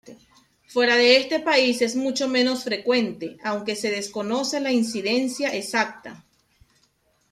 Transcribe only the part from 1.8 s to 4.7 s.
es mucho menos frecuente, aunque se desconoce